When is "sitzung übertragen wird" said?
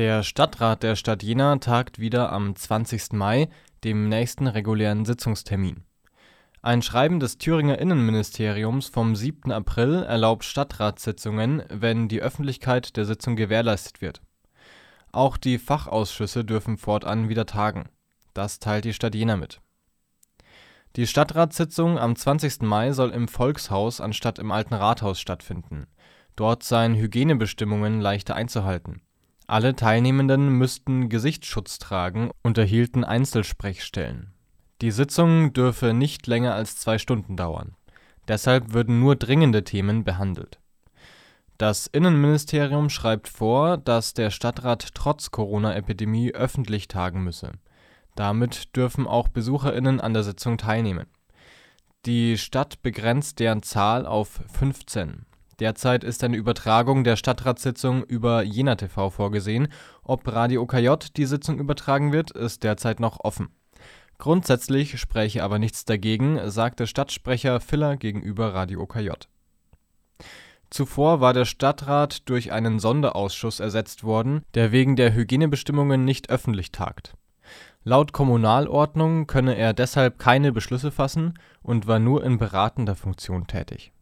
61.26-62.30